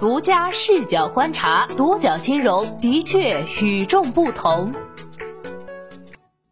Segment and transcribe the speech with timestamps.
[0.00, 4.72] 独家视角观察，独角金融的确与众不同。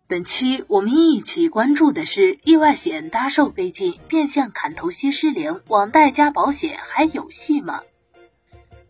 [0.08, 7.82] 本期我们一起关注的是意外险搭售被禁，变相砍头息失灵，网贷加保险还有戏吗？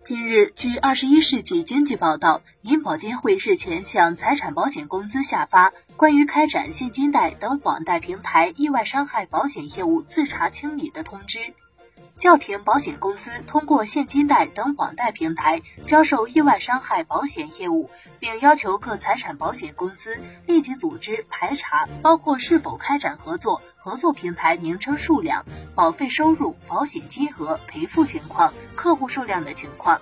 [0.02, 11.40] 近日，据《二十一世纪经济报道》，银保监会日前向财产保险公司下发关于开展现金贷等网贷平台意外伤害保险业务自查清理的通知。
[12.16, 30.00] 叫停保险公司通过现金贷等网贷平台销售意外伤害保险业务，并要求各财产保险公司立即组织排查，包括是否开展合作、合作平台名称数量、保费收入、保险金额、赔付情况、客户数量的情况。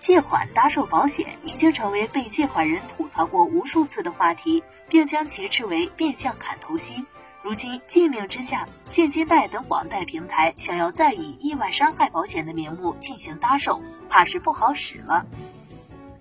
[0.00, 7.04] 借款搭售保险已经成为被借款人吐槽过无数次的话题，并将其斥为变相砍头息。
[7.42, 15.24] 如今禁令之下，现金贷等网贷平台想要再以意外伤害保险的名目进行搭售，怕是不好使了。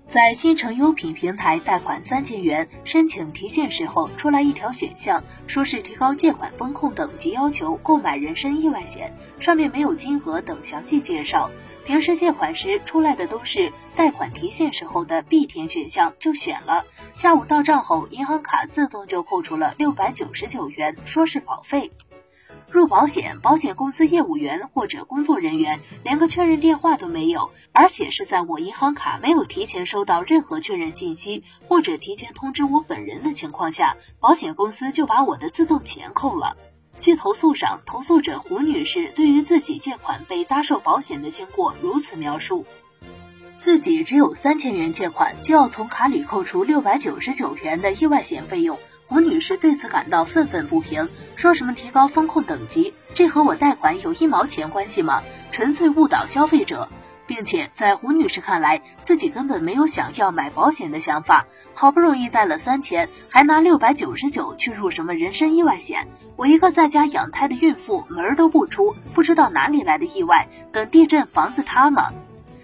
[0.09, 11.51] 在新城优品平台贷款三千元申请提现时候，出来一条选项，说是提高借款风控等级要求购买人身意外险，上面没有金额等详细介绍。
[11.85, 16.85] 平时借款时出来的都是贷款提现时候的必填选项，就选了。
[17.13, 21.91] 下午到账后，银行卡自动就扣除了六百九十九元，说是保费。
[22.71, 36.57] 入保险，保险公司业务员或者工作人员连个确认电话都没有，而且是在我银行卡没有提前收到任何确认信息或者提前通知我本人的情况下，保险公司就把我的自动钱扣了。
[36.99, 42.65] 据投诉上，投诉者胡女士对于自己借款被搭售保险的经过如此描述：
[43.59, 48.79] 自己只有三千元借款，就要从卡里扣除六百九十九元的意外险费用。
[49.05, 55.23] 胡女士对此感到愤愤不平，说什么提高风控等级，这和我贷款有一毛钱关系吗？
[55.51, 56.87] 纯粹误导消费者，
[57.27, 66.07] 并且在胡女士看来，自己根本没有想要买保险的想法，好不容易贷了三千，还拿六百九十九去入什么人身意外险？
[66.37, 72.13] 我一个在家养胎的孕妇，门儿都不出，不知道哪里来的意外，等地震房子塌吗？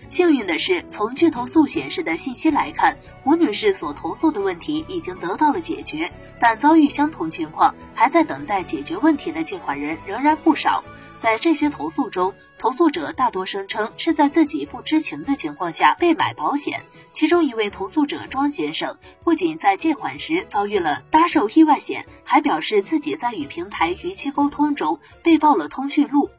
[0.08, 10.84] 幸运的是，从据投诉显示的信息来看，吴女士所投诉的问题已经得到了解决，但遭遇相同情况还在等待解决问题的借款人仍然不少。
[11.18, 16.82] 在这些投诉中，投诉者大多声称是在自己不知情的情况下被买保险。
[17.14, 26.30] 其中一位投诉者庄先生不仅在借款时遭遇了搭售意外险，还表示自己在与平台逾期沟通中被盗了通讯录。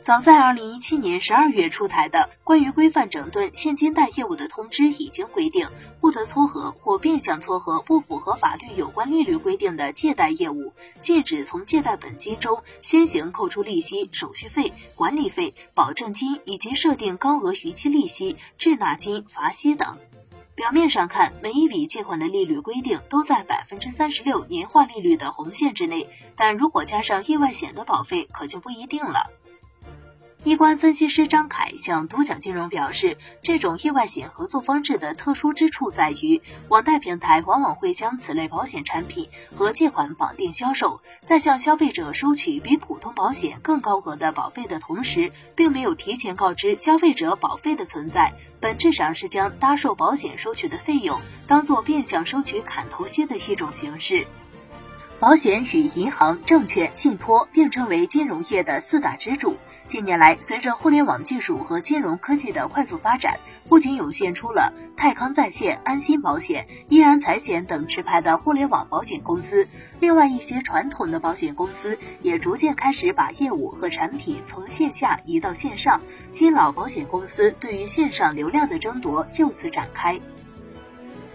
[0.00, 5.68] 早在二零一七年十二月出台的关于规范整顿现金贷业务的通知已经规定，
[6.00, 10.72] 不得撮合或变相撮合不符合法律有关利率规定的借贷业务，
[11.02, 19.98] 禁止从借贷本金中先行扣除利息、手续费、管理费、保证金以及设定高额逾期利息、滞纳金、罚息等。
[20.54, 29.30] 表面上看，每一笔借款的利率规定都在百分之三十六年化利率的红线之内，但如果加上意外险的保费，可就不一定了。
[30.44, 54.28] 一观分析师张凯向独角金融表示，这种意外险合作方式的特殊之处在于，网贷平台往往会将此类保险产品和借款绑定销售，在向消费者收取比普通保险更高额的保费的同时，并没有提前告知消费者保费的存在，本质上是将搭售保险收取的费用当做变相收取砍头息的一种形式。
[55.18, 59.56] 保险与银行、证券、信托并称为金融业的四大支柱。
[59.88, 63.38] 近年来，随着互联网技术和金融科技的快速发展，
[63.70, 69.66] 不仅涌现出了泰康在线、安心保险、易安财险等持牌的互联网保险公司，
[69.98, 76.02] 另外一些传统的保险公司也逐渐开始把业务和产品从线下移到线上。
[76.30, 80.20] 新老保险公司对于线上流量的争夺就此展开。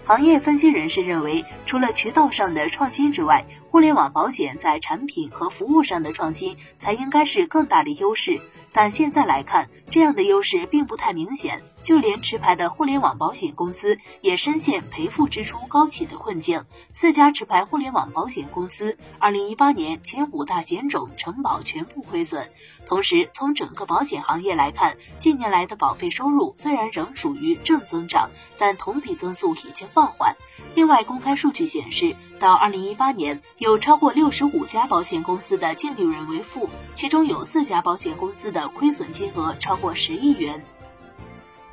[0.06, 8.38] 行业分析人士认为，除了渠道上的创新之外，互联网保险在产品和服务上的创新才应该是更大的优势。
[8.70, 11.62] 但现在来看，这样的优势并不太明显。
[11.84, 16.64] 就连持牌的互联网保险公司也深陷赔付支出高企的困境。
[16.92, 22.50] 四家持牌互联网保险公司，二零一八年前五大险种承保全部亏损。
[22.86, 30.36] 同时，从整个保险行业来看，近年来的保费收入虽然仍属于正增长，但同比增速已经放缓。
[30.74, 40.64] 另外，公开数据显示，到二零一八年，有超过六十五家保险公司的净利润为负，其中有四家保险公司的亏损金额超过十亿元。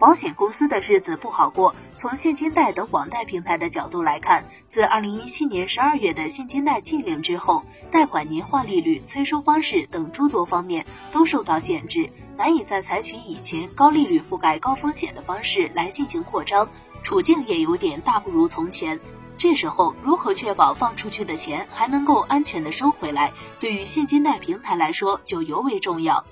[0.01, 1.75] 保险公司的日子不好过。
[1.95, 16.67] 从现金贷等网贷平台的角度来看，自二零一七年十二月的现金贷禁令之后，贷款年化利率、催收方式等诸多方面都受到限制，难以再采取以前高利率覆盖高风险的方式来进行扩张，
[17.03, 18.99] 处境也有点大不如从前。
[19.37, 26.25] 这时候，如何确保放出去的钱还能够安全的收回来，对于现金贷平台来说就尤为重要。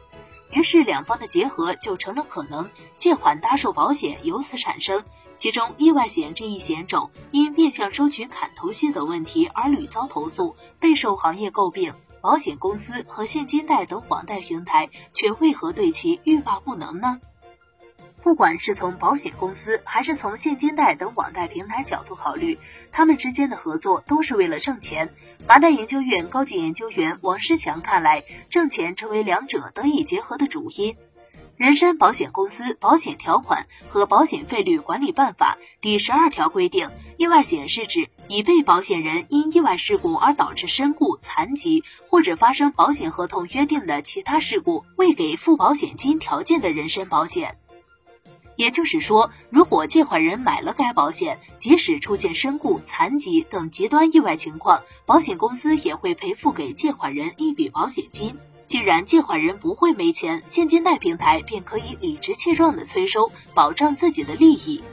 [0.52, 5.04] 于是，两方的结合就成了可能，借款搭售保险由此产生。
[5.36, 11.94] 其中，意外险这一险种因变相收取砍头息等问题而屡遭投诉，备受行业诟病。
[12.22, 17.22] 保险公司和现金贷等网贷平台却为何对其欲罢不能呢？
[18.30, 22.60] 不管是从保险公司还是从现金贷等网贷平台角度考虑，
[22.92, 25.16] 他们之间的合作都是为了挣钱。
[25.48, 30.96] 麻袋研究院高级研究员王世强看来，挣钱成为两者得以结合的主因。
[31.58, 36.88] 人身保险公司保险条款和保险费率管理办法第十二条规定，
[37.18, 47.58] 意外险是指已被保险人因意外事故而导致身故、残疾或者发生保险合同约定的其他事故未给付保险金条件的人身保险。
[48.60, 58.36] 也就是说，如果借款人买了该保险，即使出现身故、残疾等极端意外情况，保险公司也会赔付给借款人一笔保险金。
[58.66, 64.84] 既然借款人不会没钱，现金贷平台便可以理直气壮的催收，保障自己的利益。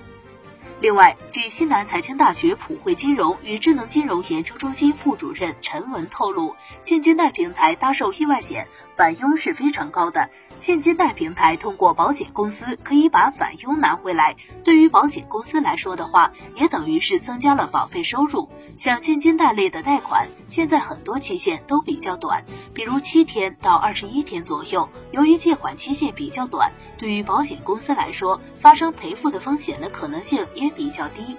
[0.81, 10.31] 另外，据西南财经大学普惠金融与智能金融研究中心副主任陈文透露，现金贷平台搭售意外险返佣是非常高的。
[10.59, 18.49] 现金贷平台通过保险公司可以把返佣拿回来，对于保险公司来说的话，也等于是增加了保费收入。
[18.75, 22.43] 像现金贷类的贷款，现在很多期限都比较短，
[22.73, 24.89] 比如七天到二十一天左右。
[25.13, 31.37] 由于借款期限比较短，对于保险公司来说，发生赔付的风险的可能性也比较低。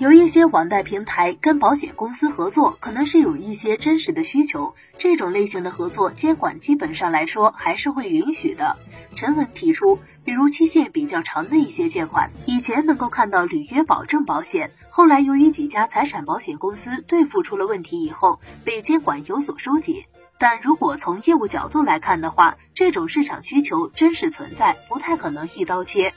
[0.00, 8.78] 有一些网贷平台跟保险公司合作，可能是有一些真实的需求，这种类型的合作监管基本上来说还是会允许的。
[9.14, 20.04] 陈文提出，比如期限比较长的一些借款，以前能够看到履约保证保险，后来由于几家财产保险公司兑付出了问题以后，被监管有所收紧。
[20.38, 26.14] 但如果从业务角度来看的话，这种市场需求真实存在，不太可能一刀切。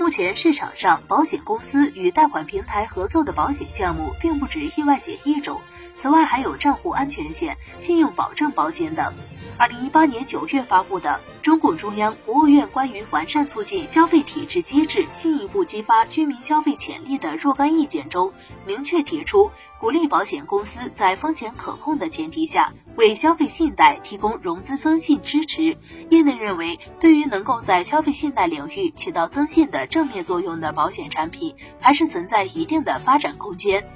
[0.00, 5.60] 目前市场上，保险公司与贷款平台合作的保险项目并不止意外险一种，
[5.94, 9.12] 此外还有账户安全险、信用保证保险等。
[9.58, 18.32] 二零一八年九月发布的《中共中央、国务院关于完善促进消费体制机制，进一步激发居民消费潜力的若干意见》中，
[18.66, 19.50] 明确提出。
[19.78, 25.74] 鼓励保险公司在风险可控的前提下，为消费信贷提供融资增信支持。
[26.10, 33.88] 业内认为，对于能够在消费信贷领域起到增信的正面作用的保险产品，还是存在一定的发展空间。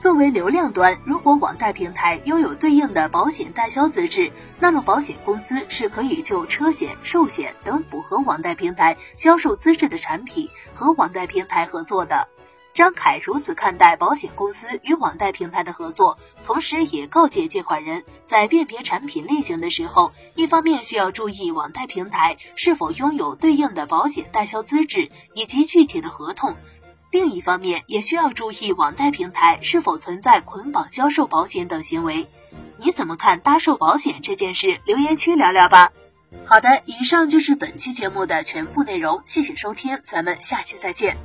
[0.00, 12.28] 作为流量端，如果网贷平台拥有对应的保险代销资质，那么保险公司是可以就车险、寿险等符合网贷平台销售资质的产品和网贷平台合作的。
[12.72, 16.16] 张凯如此看待保险公司与网贷平台的合作，
[16.46, 26.56] 同时也告诫借款人在辨别产品类型的时候，一方面需要注意网贷平台是否拥有对应的保险代销资质以及具体的合同，
[27.10, 32.26] 另一方面也需要注意网贷平台是否存在捆绑销售保险等行为。
[32.76, 34.80] 你怎么看搭售保险这件事？
[34.84, 35.92] 留言区聊聊吧。
[36.44, 41.16] 好的，以上就是本期节目的全部内容，谢谢收听，咱们下期再见。